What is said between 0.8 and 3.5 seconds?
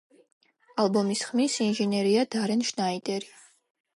ალბომის ხმის ინჟინერია დარენ შნაიდერი.